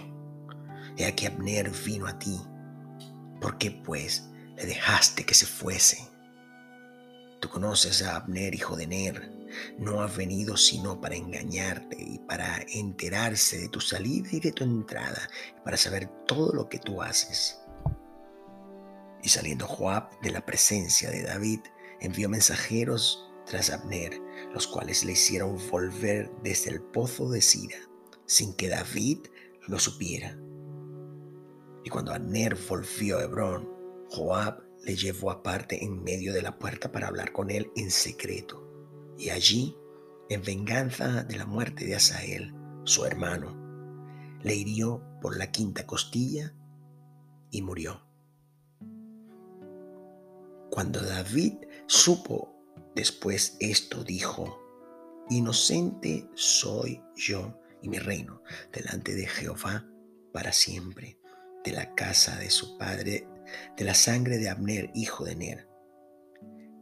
He 0.98 1.06
aquí 1.06 1.24
Abner 1.24 1.70
vino 1.70 2.06
a 2.06 2.18
ti. 2.18 2.38
¿Por 3.40 3.56
qué 3.56 3.70
pues 3.70 4.28
le 4.58 4.66
dejaste 4.66 5.24
que 5.24 5.34
se 5.34 5.46
fuese. 5.46 5.98
Tú 7.40 7.48
conoces 7.48 8.02
a 8.02 8.16
Abner, 8.16 8.52
hijo 8.54 8.76
de 8.76 8.88
Ner. 8.88 9.32
No 9.78 10.00
ha 10.00 10.08
venido 10.08 10.56
sino 10.56 11.00
para 11.00 11.14
engañarte 11.14 11.96
y 11.96 12.18
para 12.18 12.60
enterarse 12.74 13.58
de 13.58 13.68
tu 13.68 13.80
salida 13.80 14.28
y 14.32 14.40
de 14.40 14.50
tu 14.50 14.64
entrada, 14.64 15.30
para 15.64 15.76
saber 15.76 16.08
todo 16.26 16.52
lo 16.52 16.68
que 16.68 16.80
tú 16.80 17.00
haces. 17.00 17.60
Y 19.22 19.28
saliendo 19.28 19.66
Joab 19.66 20.20
de 20.20 20.32
la 20.32 20.44
presencia 20.44 21.10
de 21.10 21.22
David, 21.22 21.60
envió 22.00 22.28
mensajeros 22.28 23.30
tras 23.46 23.70
Abner, 23.70 24.20
los 24.52 24.66
cuales 24.66 25.04
le 25.04 25.12
hicieron 25.12 25.56
volver 25.70 26.30
desde 26.42 26.70
el 26.70 26.82
pozo 26.82 27.30
de 27.30 27.40
Sira, 27.40 27.78
sin 28.28 28.52
que 28.52 28.68
David 28.68 29.20
lo 29.66 29.78
supiera. 29.80 30.38
Y 31.82 31.90
cuando 31.90 32.12
Abner 32.12 32.56
volvió 32.68 33.18
a 33.18 33.22
Hebrón, 33.24 33.68
Joab 34.10 34.62
le 34.84 34.94
llevó 34.94 35.30
aparte 35.30 35.82
en 35.82 36.02
medio 36.02 36.34
de 36.34 36.42
la 36.42 36.58
puerta 36.58 36.92
para 36.92 37.08
hablar 37.08 37.32
con 37.32 37.50
él 37.50 37.72
en 37.74 37.90
secreto. 37.90 38.62
Y 39.16 39.30
allí, 39.30 39.76
en 40.28 40.42
venganza 40.42 41.24
de 41.24 41.36
la 41.36 41.46
muerte 41.46 41.86
de 41.86 41.96
Asael, 41.96 42.54
su 42.84 43.06
hermano, 43.06 43.56
le 44.42 44.54
hirió 44.54 45.02
por 45.22 45.36
la 45.36 45.50
quinta 45.50 45.86
costilla 45.86 46.54
y 47.50 47.62
murió. 47.62 48.02
Cuando 50.70 51.00
David 51.00 51.54
supo 51.86 52.54
después 52.94 53.56
esto, 53.58 54.04
dijo, 54.04 54.58
Inocente 55.30 56.28
soy 56.34 57.02
yo 57.16 57.58
y 57.82 57.88
mi 57.88 57.98
reino 57.98 58.42
delante 58.72 59.14
de 59.14 59.26
Jehová 59.26 59.86
para 60.32 60.52
siempre. 60.52 61.18
De 61.64 61.72
la 61.72 61.94
casa 61.94 62.36
de 62.38 62.50
su 62.50 62.78
padre 62.78 63.26
de 63.76 63.84
la 63.84 63.94
sangre 63.94 64.38
de 64.38 64.48
Abner, 64.48 64.90
hijo 64.94 65.24
de 65.24 65.36
Ner, 65.36 65.68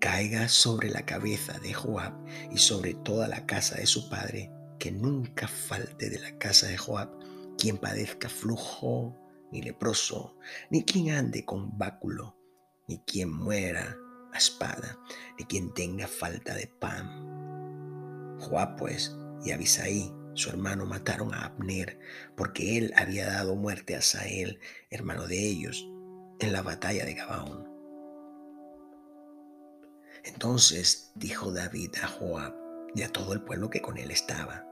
caiga 0.00 0.48
sobre 0.48 0.90
la 0.90 1.04
cabeza 1.04 1.58
de 1.58 1.72
Joab 1.72 2.14
y 2.50 2.58
sobre 2.58 2.94
toda 2.94 3.28
la 3.28 3.46
casa 3.46 3.76
de 3.76 3.86
su 3.86 4.08
padre, 4.08 4.50
que 4.78 4.92
nunca 4.92 5.48
falte 5.48 6.10
de 6.10 6.18
la 6.18 6.38
casa 6.38 6.66
de 6.68 6.76
Joab 6.76 7.10
quien 7.58 7.78
padezca 7.78 8.28
flujo, 8.28 9.16
ni 9.50 9.62
leproso, 9.62 10.36
ni 10.70 10.84
quien 10.84 11.10
ande 11.14 11.44
con 11.44 11.78
báculo, 11.78 12.36
ni 12.86 12.98
quien 13.00 13.32
muera 13.32 13.96
a 14.32 14.38
espada, 14.38 14.98
ni 15.38 15.46
quien 15.46 15.72
tenga 15.72 16.06
falta 16.06 16.54
de 16.54 16.66
pan. 16.66 18.36
Joab 18.38 18.76
pues 18.76 19.16
y 19.42 19.52
Abisaí, 19.52 20.12
su 20.36 20.50
hermano, 20.50 20.86
mataron 20.86 21.34
a 21.34 21.46
Abner, 21.46 21.98
porque 22.36 22.78
él 22.78 22.92
había 22.96 23.26
dado 23.26 23.56
muerte 23.56 23.96
a 23.96 24.02
Sael, 24.02 24.60
hermano 24.90 25.26
de 25.26 25.38
ellos, 25.38 25.88
en 26.38 26.52
la 26.52 26.62
batalla 26.62 27.04
de 27.04 27.14
Gabaón. 27.14 27.68
Entonces 30.24 31.12
dijo 31.14 31.52
David 31.52 31.90
a 32.02 32.06
Joab 32.06 32.54
y 32.94 33.02
a 33.02 33.08
todo 33.08 33.32
el 33.32 33.42
pueblo 33.42 33.70
que 33.70 33.80
con 33.80 33.96
él 33.98 34.10
estaba, 34.10 34.66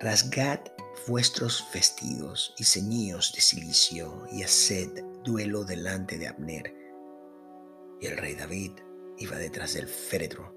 Rasgad 0.00 0.60
vuestros 1.06 1.64
vestidos 1.72 2.54
y 2.58 2.64
ceñíos 2.64 3.32
de 3.32 3.40
silicio 3.40 4.26
y 4.32 4.42
haced 4.42 4.88
duelo 5.24 5.64
delante 5.64 6.18
de 6.18 6.28
Abner. 6.28 6.74
Y 8.00 8.06
el 8.06 8.16
rey 8.16 8.34
David 8.34 8.72
iba 9.18 9.36
detrás 9.36 9.74
del 9.74 9.86
féretro. 9.86 10.54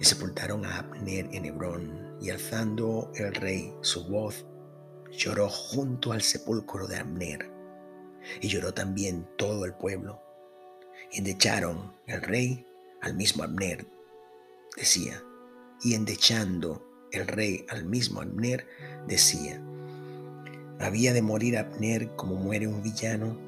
Y 0.00 0.04
sepultaron 0.04 0.64
a 0.64 0.78
Abner 0.78 1.28
en 1.32 1.44
Hebrón, 1.44 2.05
y 2.20 2.30
alzando 2.30 3.10
el 3.14 3.34
rey 3.34 3.72
su 3.82 4.08
voz, 4.08 4.46
lloró 5.10 5.48
junto 5.48 6.12
al 6.12 6.22
sepulcro 6.22 6.86
de 6.86 6.96
Abner 6.96 7.50
y 8.40 8.48
lloró 8.48 8.72
también 8.74 9.26
todo 9.36 9.64
el 9.64 9.74
pueblo. 9.74 10.20
Y 11.12 11.18
endecharon 11.18 11.94
el 12.06 12.22
rey 12.22 12.66
al 13.02 13.14
mismo 13.14 13.44
Abner, 13.44 13.86
decía, 14.76 15.22
y 15.82 15.94
endechando 15.94 16.82
el 17.12 17.26
rey 17.26 17.64
al 17.68 17.84
mismo 17.84 18.20
Abner, 18.20 18.66
decía, 19.06 19.62
había 20.80 21.12
de 21.12 21.22
morir 21.22 21.56
Abner 21.56 22.14
como 22.16 22.36
muere 22.36 22.66
un 22.66 22.82
villano. 22.82 23.38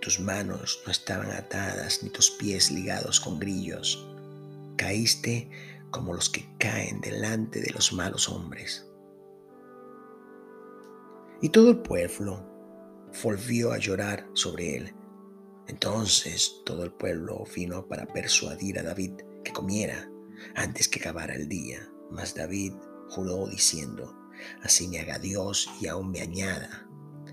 Tus 0.00 0.20
manos 0.20 0.82
no 0.84 0.92
estaban 0.92 1.30
atadas 1.30 2.02
ni 2.02 2.10
tus 2.10 2.30
pies 2.30 2.70
ligados 2.70 3.18
con 3.20 3.38
grillos. 3.38 4.06
Caíste 4.76 5.48
como 5.94 6.12
los 6.12 6.28
que 6.28 6.44
caen 6.58 7.00
delante 7.00 7.60
de 7.60 7.70
los 7.70 7.92
malos 7.92 8.28
hombres. 8.28 8.84
Y 11.40 11.50
todo 11.50 11.70
el 11.70 11.78
pueblo 11.82 12.44
volvió 13.22 13.70
a 13.70 13.78
llorar 13.78 14.28
sobre 14.32 14.76
él, 14.76 14.94
Entonces 15.68 16.62
todo 16.66 16.82
el 16.82 16.92
pueblo 16.92 17.44
vino 17.54 17.86
para 17.86 18.06
persuadir 18.06 18.78
a 18.80 18.82
David 18.82 19.12
que 19.44 19.52
comiera 19.52 20.10
antes 20.56 20.88
que 20.88 20.98
acabara 20.98 21.36
el 21.36 21.48
día. 21.48 21.88
Mas 22.10 22.34
David 22.34 22.74
juró 23.08 23.46
diciendo, 23.46 24.14
así 24.62 24.88
me 24.88 24.98
haga 24.98 25.20
Dios 25.20 25.70
y 25.80 25.86
aún 25.86 26.10
me 26.10 26.20
añada, 26.20 26.88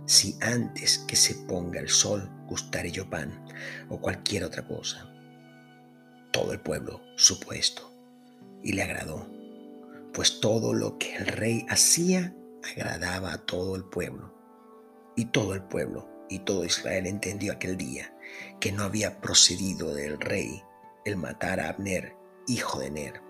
si 0.05 0.37
antes 0.39 0.99
que 0.99 1.15
se 1.15 1.33
ponga 1.45 1.79
el 1.79 1.89
sol 1.89 2.29
gustaré 2.47 2.91
yo 2.91 3.09
pan 3.09 3.43
o 3.89 3.99
cualquier 3.99 4.43
otra 4.43 4.65
cosa. 4.67 5.11
Todo 6.31 6.53
el 6.53 6.61
pueblo 6.61 7.01
supuesto 7.17 7.90
y 8.63 8.73
le 8.73 8.83
agradó, 8.83 9.27
pues 10.13 10.39
todo 10.39 10.73
lo 10.73 10.97
que 10.97 11.15
el 11.15 11.27
rey 11.27 11.65
hacía 11.69 12.35
agradaba 12.63 13.33
a 13.33 13.45
todo 13.45 13.75
el 13.75 13.83
pueblo. 13.85 14.33
Y 15.15 15.25
todo 15.25 15.53
el 15.53 15.63
pueblo 15.63 16.07
y 16.29 16.39
todo 16.39 16.63
Israel 16.63 17.05
entendió 17.05 17.51
aquel 17.51 17.77
día 17.77 18.17
que 18.59 18.71
no 18.71 18.83
había 18.83 19.19
procedido 19.19 19.93
del 19.93 20.19
rey 20.19 20.61
el 21.05 21.17
matar 21.17 21.59
a 21.59 21.69
Abner, 21.69 22.15
hijo 22.47 22.79
de 22.79 22.91
Ner. 22.91 23.21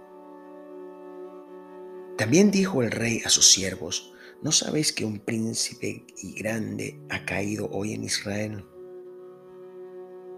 También 2.17 2.51
dijo 2.51 2.83
el 2.83 2.91
rey 2.91 3.21
a 3.25 3.29
sus 3.29 3.51
siervos, 3.51 4.13
¿no 4.43 4.51
sabéis 4.51 4.91
que 4.93 5.05
un 5.05 5.19
príncipe 5.19 6.05
y 6.17 6.33
grande 6.33 7.01
ha 7.09 7.25
caído 7.25 7.69
hoy 7.71 7.93
en 7.93 8.03
Israel? 8.03 8.65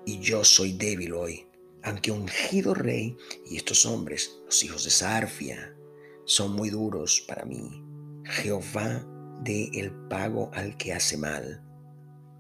Y 0.06 0.20
yo 0.20 0.44
soy 0.44 0.74
débil 0.74 1.14
hoy, 1.14 1.48
aunque 1.84 2.12
ungido 2.12 2.74
rey 2.74 3.18
y 3.46 3.58
estos 3.58 3.86
hombres, 3.86 4.40
los 4.46 4.64
hijos 4.64 4.86
de 4.86 4.92
Sarfia, 4.92 5.76
son 6.26 6.54
muy 6.54 6.70
duros 6.70 7.24
para 7.28 7.46
mí. 7.46 7.84
Jehová 8.26 9.06
dé 9.44 9.70
el 9.74 9.92
pago 10.08 10.50
al 10.54 10.78
que 10.78 10.94
hace 10.94 11.18
mal, 11.18 11.62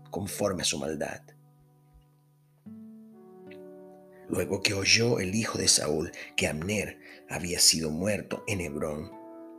conforme 0.09 0.61
a 0.61 0.65
su 0.65 0.79
maldad. 0.79 1.21
Luego 4.29 4.61
que 4.61 4.73
oyó 4.73 5.19
el 5.19 5.35
hijo 5.35 5.57
de 5.57 5.67
Saúl 5.67 6.11
que 6.37 6.47
Amner 6.47 6.99
había 7.29 7.59
sido 7.59 7.91
muerto 7.91 8.43
en 8.47 8.61
Hebrón, 8.61 9.11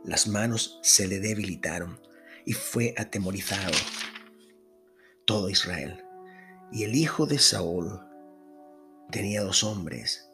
las 0.03 0.27
manos 0.27 0.79
se 0.81 1.07
le 1.07 1.19
debilitaron 1.19 1.99
y 2.45 2.53
fue 2.53 2.93
atemorizado 2.97 3.73
todo 5.25 5.49
Israel. 5.49 6.03
Y 6.71 6.83
el 6.83 6.95
hijo 6.95 7.25
de 7.25 7.39
Saúl 7.39 7.99
tenía 9.11 9.43
dos 9.43 9.63
hombres, 9.63 10.29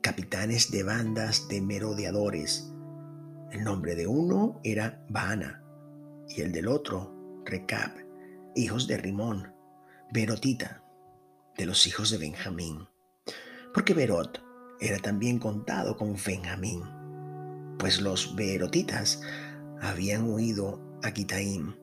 capitanes 0.00 0.70
de 0.70 0.82
bandas 0.82 1.48
de 1.48 1.60
merodeadores. 1.60 2.72
El 3.50 3.64
nombre 3.64 3.94
de 3.94 4.06
uno 4.06 4.60
era 4.64 5.04
Baana 5.08 5.62
y 6.28 6.40
el 6.40 6.52
del 6.52 6.68
otro 6.68 7.42
Recab, 7.44 7.90
hijos 8.54 8.86
de 8.86 8.96
Rimón, 8.96 9.54
Berotita, 10.12 10.84
de 11.56 11.66
los 11.66 11.86
hijos 11.86 12.10
de 12.10 12.18
Benjamín. 12.18 12.88
Porque 13.74 13.94
Berot 13.94 14.42
era 14.80 14.98
también 14.98 15.38
contado 15.38 15.96
con 15.96 16.16
Benjamín, 16.24 16.82
pues 17.78 18.00
los 18.00 18.34
Berotitas 18.36 19.22
habían 19.80 20.30
huido 20.30 20.80
a 21.02 21.12
Quitaim 21.12 21.74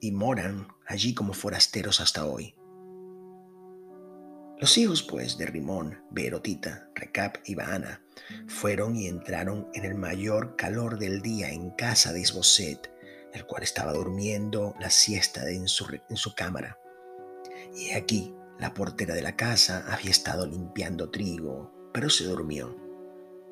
y 0.00 0.12
moran 0.12 0.68
allí 0.86 1.14
como 1.14 1.32
forasteros 1.32 2.00
hasta 2.00 2.24
hoy. 2.24 2.54
Los 4.60 4.76
hijos, 4.76 5.02
pues, 5.02 5.38
de 5.38 5.46
Rimón, 5.46 6.04
Berotita, 6.10 6.90
Recap 6.94 7.38
y 7.46 7.54
Baana 7.54 8.02
fueron 8.46 8.94
y 8.94 9.06
entraron 9.06 9.70
en 9.72 9.86
el 9.86 9.94
mayor 9.94 10.54
calor 10.54 10.98
del 10.98 11.22
día 11.22 11.50
en 11.50 11.70
casa 11.70 12.12
de 12.12 12.20
Isboset, 12.20 12.92
el 13.32 13.46
cual 13.46 13.62
estaba 13.62 13.94
durmiendo 13.94 14.74
la 14.78 14.90
siesta 14.90 15.48
en 15.48 15.66
su, 15.66 15.86
en 16.10 16.16
su 16.16 16.34
cámara. 16.34 16.78
Y 17.74 17.92
aquí 17.92 18.34
la 18.58 18.74
portera 18.74 19.14
de 19.14 19.22
la 19.22 19.34
casa 19.34 19.86
había 19.88 20.10
estado 20.10 20.46
limpiando 20.46 21.08
trigo, 21.08 21.72
pero 21.94 22.10
se 22.10 22.24
durmió. 22.24 22.76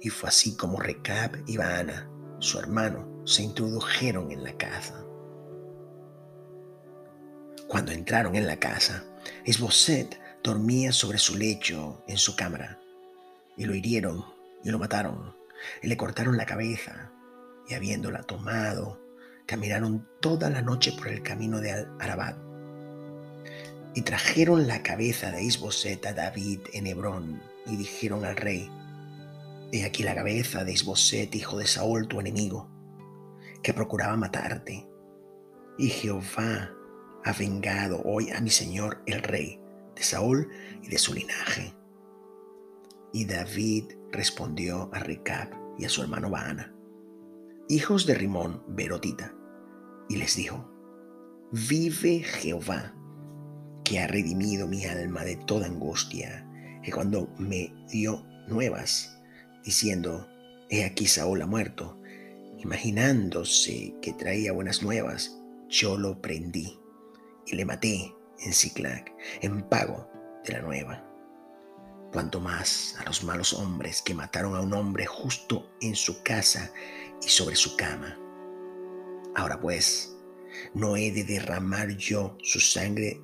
Y 0.03 0.11
fue 0.11 0.29
así 0.29 0.59
como 0.59 0.79
Recab 0.79 1.43
y 1.47 1.57
Baana, 1.57 2.11
su 2.39 2.59
hermano, 2.59 3.23
se 3.25 3.43
introdujeron 3.45 4.31
en 4.31 4.45
la 4.45 4.59
casa. 4.59 5.07
Cuando 7.67 7.93
entraron 7.93 8.37
en 8.37 8.47
la 8.47 8.59
casa, 8.59 9.05
Isboset 9.47 10.28
dormía 10.49 10.93
sobre 10.93 11.19
su 11.19 11.37
lecho 11.37 12.03
en 12.09 12.17
su 12.17 12.35
cámara, 12.35 12.81
y 13.59 13.67
lo 13.67 13.75
hirieron 13.75 14.25
y 14.65 14.71
lo 14.71 14.79
mataron, 14.79 15.37
y 15.83 15.89
le 15.89 15.97
cortaron 15.99 16.39
la 16.39 16.47
cabeza, 16.47 17.13
y 17.69 17.75
habiéndola 17.75 18.23
tomado, 18.23 18.99
caminaron 19.45 20.09
toda 20.21 20.49
la 20.49 20.63
noche 20.63 20.93
por 20.93 21.09
el 21.09 21.23
camino 21.23 21.61
de 21.61 21.87
Arabat, 22.01 22.39
y 23.95 24.01
trajeron 24.01 24.67
la 24.67 24.83
cabeza 24.83 25.31
de 25.31 25.43
Isboset 25.43 26.07
a 26.07 26.15
David 26.15 26.61
en 26.73 26.87
Hebrón, 26.87 27.43
y 27.67 27.77
dijeron 27.77 28.25
al 28.25 28.37
rey, 28.37 28.71
He 29.71 29.85
aquí 29.85 30.03
la 30.03 30.15
cabeza 30.15 30.65
de 30.65 30.73
Isboset, 30.73 31.35
hijo 31.35 31.59
de 31.59 31.67
Saúl, 31.67 32.09
tu 32.09 32.21
enemigo, 32.21 32.71
que 33.63 33.75
procuraba 33.75 34.17
matarte. 34.17 34.89
Y 35.77 35.91
Jehová 35.91 36.71
ha 37.23 37.33
vengado 37.35 38.01
hoy 38.07 38.31
a 38.31 38.41
mi 38.41 38.49
señor 38.49 39.03
el 39.05 39.23
rey, 39.23 39.61
de 39.99 40.05
Saúl 40.05 40.49
y 40.83 40.89
de 40.89 40.99
su 40.99 41.13
linaje. 41.13 41.75
Y 43.13 43.25
David 43.25 43.85
respondió 44.13 44.89
a 44.93 45.01
Recab 45.01 45.49
y 45.77 45.85
a 45.85 45.89
su 45.89 46.03
hermano 46.03 46.31
Baana, 46.31 46.73
hijos 47.69 48.07
de 48.07 48.15
Rimón 48.15 48.63
Berotita, 48.69 49.35
y 50.09 50.17
les 50.17 50.37
dijo, 50.37 50.73
Vive 51.51 52.21
Jehová, 52.21 52.95
que 53.85 53.99
ha 53.99 54.07
redimido 54.07 54.67
mi 54.69 54.85
alma 54.85 55.25
de 55.25 55.37
toda 55.37 55.67
angustia, 55.67 56.49
que 56.83 56.93
cuando 56.93 57.29
me 57.39 57.75
dio 57.91 58.25
nuevas, 58.47 59.19
diciendo, 59.65 60.29
He 60.71 60.85
aquí 60.85 61.07
Saúl 61.07 61.43
ha 61.43 61.47
muerto, 61.47 62.01
imaginándose 62.59 63.95
que 64.01 64.13
traía 64.13 64.53
buenas 64.53 64.83
nuevas, 64.83 65.39
yo 65.69 65.97
lo 65.97 66.21
prendí 66.21 66.79
y 67.47 67.57
le 67.57 67.65
maté 67.65 68.15
en 68.41 68.53
Ciclac 68.53 69.13
en 69.41 69.63
pago 69.69 70.09
de 70.45 70.53
la 70.53 70.63
nueva. 70.63 71.05
Cuanto 72.13 72.41
más 72.41 72.97
a 72.99 73.05
los 73.05 73.23
malos 73.23 73.53
hombres 73.53 74.01
que 74.01 74.15
mataron 74.15 74.57
a 74.57 74.61
un 74.61 74.73
hombre 74.73 75.07
justo 75.07 75.71
en 75.81 75.95
su 75.95 76.23
casa 76.23 76.73
y 77.25 77.29
sobre 77.29 77.57
su 77.57 77.77
cama. 77.77 78.19
Ahora 79.35 79.61
pues, 79.61 80.17
no 80.75 80.97
he 80.97 81.11
de 81.13 81.25
derramar 81.25 81.91
yo 81.97 82.37
su 82.43 82.61
sangre 82.61 83.21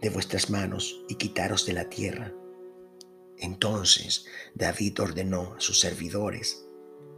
de 0.00 0.10
vuestras 0.10 0.50
manos 0.50 1.04
y 1.08 1.16
quitaros 1.16 1.66
de 1.66 1.72
la 1.72 1.88
tierra. 1.88 2.32
Entonces 3.38 4.26
David 4.54 5.00
ordenó 5.00 5.54
a 5.54 5.60
sus 5.60 5.80
servidores 5.80 6.66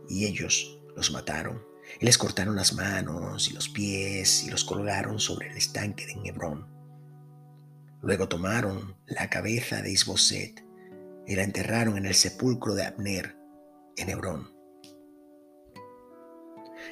y 0.08 0.26
ellos 0.26 0.80
los 0.96 1.12
mataron 1.12 1.67
y 2.00 2.04
les 2.04 2.18
cortaron 2.18 2.56
las 2.56 2.72
manos 2.72 3.48
y 3.50 3.54
los 3.54 3.68
pies 3.68 4.44
y 4.44 4.50
los 4.50 4.64
colgaron 4.64 5.18
sobre 5.18 5.50
el 5.50 5.56
estanque 5.56 6.06
de 6.06 6.28
Hebrón. 6.28 6.66
Luego 8.02 8.28
tomaron 8.28 8.96
la 9.06 9.28
cabeza 9.28 9.82
de 9.82 9.90
Isboset 9.90 10.64
y 11.26 11.34
la 11.34 11.42
enterraron 11.42 11.96
en 11.96 12.06
el 12.06 12.14
sepulcro 12.14 12.74
de 12.74 12.84
Abner 12.84 13.36
en 13.96 14.10
Hebrón. 14.10 14.52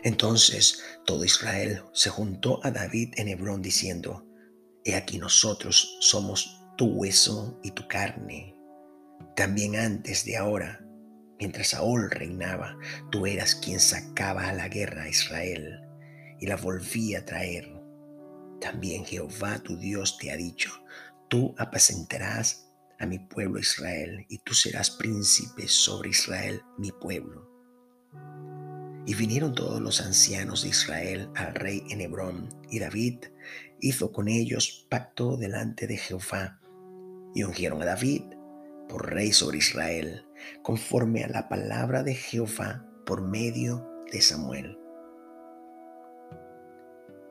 Entonces 0.03 0.83
todo 1.05 1.25
Israel 1.25 1.83
se 1.93 2.11
juntó 2.11 2.61
a 2.65 2.71
David 2.71 3.15
en 3.17 3.29
Hebrón 3.29 3.63
diciendo, 3.63 4.27
He 4.85 4.95
aquí 4.95 5.19
nosotros 5.19 5.97
somos 6.01 6.61
tu 6.77 6.87
hueso 6.87 7.59
y 7.63 7.71
tu 7.71 7.89
carne. 7.89 8.55
También 9.35 9.77
antes 9.77 10.25
de 10.25 10.37
ahora 10.37 10.86
Mientras 11.39 11.69
Saúl 11.69 12.11
reinaba, 12.11 12.79
tú 13.11 13.27
eras 13.27 13.55
quien 13.55 13.81
sacaba 13.81 14.49
a 14.49 14.53
la 14.53 14.69
guerra 14.69 15.03
a 15.03 15.09
Israel 15.09 15.81
y 16.41 16.47
la 16.47 16.57
volvía 16.57 17.21
a 17.21 17.25
traer. 17.25 17.73
También 18.61 19.05
Jehová 19.05 19.59
tu 19.59 19.77
Dios 19.77 20.17
te 20.19 20.31
ha 20.31 20.37
dicho, 20.37 20.71
tú 21.29 21.55
apacentarás 21.59 22.73
a 22.99 23.07
mi 23.07 23.19
pueblo 23.19 23.59
Israel 23.59 24.25
y 24.29 24.39
tú 24.39 24.55
serás 24.55 24.91
príncipe 24.91 25.69
sobre 25.69 26.11
Israel, 26.11 26.63
mi 26.79 26.91
pueblo. 26.93 27.51
Y 29.07 29.15
vinieron 29.15 29.55
todos 29.55 29.81
los 29.81 30.01
ancianos 30.01 30.63
de 30.63 30.71
Israel 30.71 31.31
al 31.37 31.55
rey 31.55 31.85
en 31.91 32.01
Hebrón, 32.01 32.49
y 32.71 32.81
David 32.81 33.27
hizo 33.81 34.11
con 34.11 34.27
ellos 34.27 34.87
pacto 34.91 35.37
delante 35.37 35.87
de 35.87 35.97
Jehová, 35.97 36.61
y 37.35 37.45
ungieron 37.45 37.81
a 37.83 37.85
David 37.85 38.23
por 38.89 39.13
rey 39.13 39.33
sobre 39.33 39.59
Israel, 39.59 40.26
conforme 40.63 41.25
a 41.25 41.29
la 41.29 41.49
palabra 41.49 42.03
de 42.03 42.15
Jehová 42.15 42.85
por 43.05 43.23
medio 43.23 43.87
de 44.11 44.21
Samuel. 44.21 44.79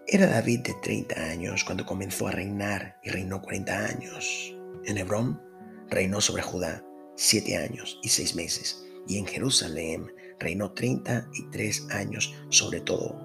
Era 0.07 0.27
David 0.27 0.59
de 0.61 0.75
30 0.83 1.15
años 1.19 1.63
cuando 1.63 1.85
comenzó 1.85 2.27
a 2.27 2.31
reinar 2.31 2.99
y 3.03 3.09
reinó 3.09 3.41
40 3.41 3.85
años. 3.85 4.55
En 4.85 4.97
Hebrón 4.97 5.41
reinó 5.89 6.21
sobre 6.21 6.43
Judá 6.43 6.83
siete 7.15 7.57
años 7.57 7.99
y 8.03 8.09
seis 8.09 8.35
meses, 8.35 8.85
y 9.07 9.17
en 9.17 9.25
Jerusalén 9.25 10.11
reinó 10.39 10.73
33 10.73 11.87
años 11.91 12.35
sobre 12.49 12.81
todo 12.81 13.19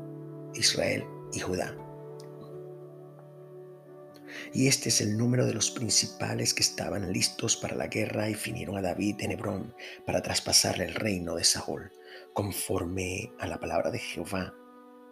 Israel 0.55 1.05
y 1.33 1.41
Judá. 1.41 1.77
Y 4.53 4.69
este 4.69 4.89
es 4.89 5.01
el 5.01 5.17
número 5.17 5.47
de 5.47 5.55
los 5.55 5.71
principales 5.71 6.55
que 6.55 6.63
estaban 6.63 7.13
listos 7.13 7.57
para 7.57 7.77
la 7.77 7.89
guerra 7.89 8.29
y 8.29 8.35
finieron 8.35 8.77
a 8.77 8.83
David 8.83 9.17
en 9.21 9.33
Hebrón 9.33 9.75
para 10.07 10.23
traspasarle 10.23 10.85
el 10.85 10.95
reino 10.95 11.37
de 11.37 11.45
Saúl, 11.45 11.91
conforme 12.33 13.33
a 13.39 13.47
la 13.47 13.59
palabra 13.59 13.91
de 13.91 13.99
Jehová, 13.99 14.55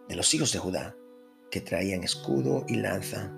de 0.07 0.15
los 0.15 0.33
hijos 0.33 0.51
de 0.51 0.59
Judá, 0.59 0.95
que 1.51 1.61
traían 1.61 2.03
escudo 2.03 2.65
y 2.67 2.75
lanza. 2.75 3.31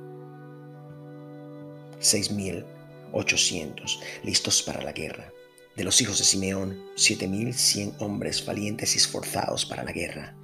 Seis 1.99 2.31
mil 2.31 2.65
ochocientos 3.13 4.01
listos 4.23 4.63
para 4.63 4.81
la 4.81 4.91
guerra. 4.91 5.31
De 5.75 5.83
los 5.83 6.01
hijos 6.01 6.17
de 6.17 6.25
Simeón, 6.25 6.83
siete 6.95 7.27
mil 7.27 7.53
cien 7.53 7.93
hombres 7.99 8.45
valientes 8.45 8.95
y 8.95 8.97
esforzados 8.97 9.65
para 9.65 9.83
la 9.83 9.91
guerra. 9.91 10.35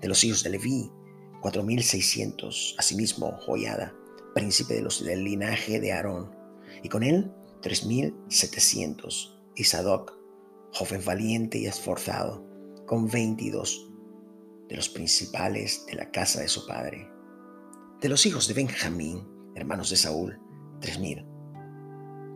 De 0.00 0.08
los 0.08 0.24
hijos 0.24 0.42
de 0.42 0.50
Leví, 0.50 0.90
cuatro 1.40 1.62
mil 1.62 1.82
seiscientos. 1.82 2.74
Asimismo, 2.78 3.32
Joyada, 3.46 3.94
príncipe 4.34 4.74
de 4.74 4.82
los 4.82 5.04
del 5.04 5.24
linaje 5.24 5.80
de 5.80 5.92
Aarón, 5.92 6.30
y 6.82 6.88
con 6.88 7.02
él 7.02 7.32
tres 7.62 7.86
mil 7.86 8.14
setecientos. 8.28 9.40
Y 9.56 9.64
Sadoc, 9.64 10.12
joven 10.72 11.02
valiente 11.04 11.58
y 11.58 11.66
esforzado, 11.66 12.44
con 12.86 13.08
veintidós 13.08 13.88
de 14.68 14.76
los 14.76 14.88
principales 14.88 15.86
de 15.86 15.94
la 15.94 16.10
casa 16.10 16.40
de 16.40 16.48
su 16.48 16.66
padre. 16.66 17.08
De 18.00 18.08
los 18.08 18.26
hijos 18.26 18.48
de 18.48 18.54
Benjamín, 18.54 19.26
hermanos 19.54 19.90
de 19.90 19.96
Saúl, 19.96 20.38
tres 20.80 20.98
mil 20.98 21.24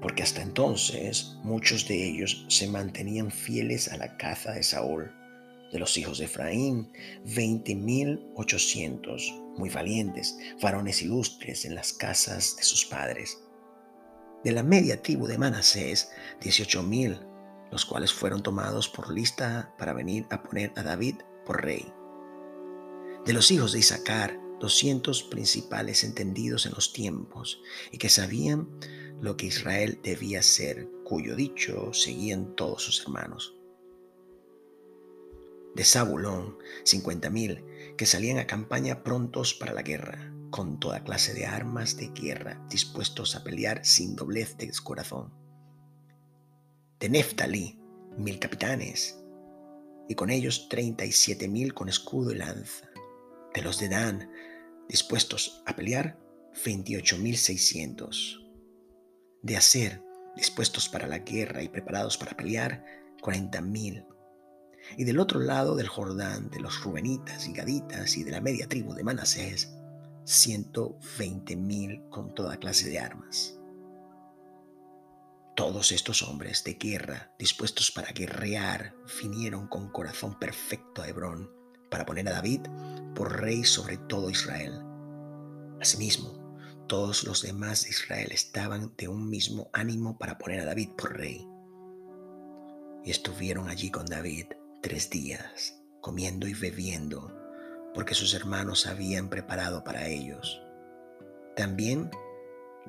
porque 0.00 0.22
hasta 0.22 0.42
entonces 0.42 1.36
muchos 1.42 1.88
de 1.88 2.08
ellos 2.08 2.44
se 2.48 2.68
mantenían 2.68 3.30
fieles 3.30 3.88
a 3.88 3.96
la 3.96 4.16
caza 4.16 4.52
de 4.52 4.62
Saúl. 4.62 5.10
De 5.72 5.78
los 5.78 5.96
hijos 5.98 6.18
de 6.18 6.24
Efraín, 6.24 6.90
veinte 7.24 7.74
mil 7.74 8.20
ochocientos, 8.36 9.34
muy 9.58 9.70
valientes, 9.70 10.38
varones 10.62 11.02
ilustres 11.02 11.64
en 11.64 11.74
las 11.74 11.92
casas 11.92 12.56
de 12.56 12.62
sus 12.62 12.84
padres. 12.84 13.38
De 14.44 14.52
la 14.52 14.62
media 14.62 15.02
tribu 15.02 15.26
de 15.26 15.36
Manasés, 15.36 16.10
dieciocho 16.40 16.82
mil, 16.82 17.20
los 17.70 17.84
cuales 17.84 18.12
fueron 18.12 18.42
tomados 18.42 18.88
por 18.88 19.12
lista 19.12 19.74
para 19.78 19.92
venir 19.92 20.26
a 20.30 20.42
poner 20.42 20.72
a 20.76 20.82
David 20.82 21.16
por 21.44 21.62
rey. 21.62 21.92
De 23.26 23.32
los 23.32 23.50
hijos 23.50 23.72
de 23.72 23.80
Isaacar, 23.80 24.38
doscientos 24.60 25.22
principales 25.22 26.02
entendidos 26.04 26.66
en 26.66 26.72
los 26.72 26.92
tiempos 26.92 27.60
y 27.92 27.98
que 27.98 28.08
sabían 28.08 28.68
lo 29.20 29.36
que 29.36 29.46
Israel 29.46 30.00
debía 30.02 30.42
ser, 30.42 30.88
cuyo 31.04 31.36
dicho 31.36 31.92
seguían 31.92 32.54
todos 32.54 32.82
sus 32.82 33.02
hermanos. 33.02 33.54
De 35.74 35.84
Zabulón, 35.84 36.58
cincuenta 36.84 37.30
mil, 37.30 37.64
que 37.98 38.06
salían 38.06 38.38
a 38.38 38.46
campaña 38.46 39.02
prontos 39.02 39.52
para 39.52 39.74
la 39.74 39.82
guerra, 39.82 40.32
con 40.50 40.80
toda 40.80 41.04
clase 41.04 41.34
de 41.34 41.44
armas 41.44 41.96
de 41.96 42.08
guerra, 42.08 42.64
dispuestos 42.70 43.36
a 43.36 43.44
pelear 43.44 43.84
sin 43.84 44.16
doblez 44.16 44.56
de 44.56 44.70
corazón. 44.82 45.34
De 47.00 47.10
Neftalí, 47.10 47.78
mil 48.16 48.38
capitanes, 48.38 49.20
y 50.08 50.14
con 50.14 50.30
ellos 50.30 50.68
treinta 50.70 51.04
y 51.04 51.12
siete 51.12 51.48
mil 51.48 51.74
con 51.74 51.88
escudo 51.88 52.32
y 52.32 52.36
lanza. 52.36 52.88
De 53.52 53.62
los 53.62 53.78
de 53.80 53.88
Dan, 53.88 54.30
dispuestos 54.88 55.62
a 55.66 55.76
pelear, 55.76 56.18
veintiocho 56.64 57.18
mil 57.18 57.36
seiscientos 57.36 58.42
de 59.42 59.56
hacer, 59.56 60.02
dispuestos 60.36 60.88
para 60.88 61.06
la 61.06 61.18
guerra 61.18 61.62
y 61.62 61.68
preparados 61.68 62.16
para 62.16 62.36
pelear, 62.36 62.84
cuarenta 63.20 63.60
mil. 63.60 64.04
Y 64.96 65.04
del 65.04 65.18
otro 65.18 65.40
lado 65.40 65.76
del 65.76 65.88
Jordán, 65.88 66.50
de 66.50 66.60
los 66.60 66.82
Rubenitas 66.82 67.46
y 67.46 67.52
Gaditas 67.52 68.16
y 68.16 68.24
de 68.24 68.30
la 68.30 68.40
media 68.40 68.68
tribu 68.68 68.94
de 68.94 69.04
Manasés, 69.04 69.72
ciento 70.24 70.98
veinte 71.18 71.56
mil 71.56 72.02
con 72.10 72.34
toda 72.34 72.56
clase 72.56 72.88
de 72.88 72.98
armas. 72.98 73.58
Todos 75.56 75.90
estos 75.90 76.22
hombres 76.22 76.62
de 76.64 76.74
guerra, 76.74 77.32
dispuestos 77.38 77.90
para 77.90 78.12
guerrear, 78.12 78.94
vinieron 79.22 79.66
con 79.66 79.90
corazón 79.90 80.38
perfecto 80.38 81.02
a 81.02 81.08
Hebrón 81.08 81.50
para 81.90 82.06
poner 82.06 82.28
a 82.28 82.32
David 82.32 82.60
por 83.14 83.40
rey 83.40 83.64
sobre 83.64 83.96
todo 83.96 84.30
Israel. 84.30 84.80
Asimismo, 85.80 86.38
todos 86.86 87.24
los 87.24 87.42
demás 87.42 87.84
de 87.84 87.90
Israel 87.90 88.28
estaban 88.30 88.94
de 88.96 89.08
un 89.08 89.28
mismo 89.28 89.68
ánimo 89.72 90.16
para 90.18 90.38
poner 90.38 90.60
a 90.60 90.64
David 90.64 90.90
por 90.96 91.16
rey. 91.16 91.46
Y 93.04 93.10
estuvieron 93.10 93.68
allí 93.68 93.90
con 93.90 94.06
David 94.06 94.46
tres 94.88 95.10
días, 95.10 95.78
comiendo 96.00 96.48
y 96.48 96.54
bebiendo, 96.54 97.30
porque 97.92 98.14
sus 98.14 98.32
hermanos 98.32 98.86
habían 98.86 99.28
preparado 99.28 99.84
para 99.84 100.08
ellos. 100.08 100.62
También 101.56 102.10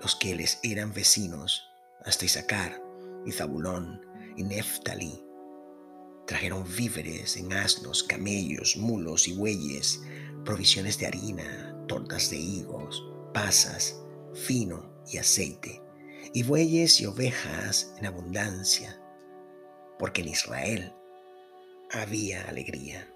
los 0.02 0.16
que 0.16 0.34
les 0.34 0.62
eran 0.64 0.94
vecinos, 0.94 1.70
hasta 2.06 2.24
Isaacar 2.24 2.82
y 3.26 3.34
Zabulón 3.34 4.00
y 4.38 4.44
Neftalí, 4.44 5.22
trajeron 6.26 6.64
víveres 6.74 7.36
en 7.36 7.52
asnos, 7.52 8.02
camellos, 8.02 8.78
mulos 8.78 9.28
y 9.28 9.34
bueyes, 9.34 10.02
provisiones 10.46 10.98
de 11.00 11.08
harina, 11.08 11.84
tortas 11.90 12.30
de 12.30 12.38
higos, 12.38 13.04
pasas, 13.34 14.02
fino 14.34 14.90
y 15.12 15.18
aceite, 15.18 15.82
y 16.34 16.44
bueyes 16.44 17.02
y 17.02 17.08
ovejas 17.08 17.94
en 17.98 18.06
abundancia, 18.06 19.02
porque 19.98 20.22
en 20.22 20.30
Israel 20.30 20.94
había 21.92 22.48
alegría. 22.48 23.08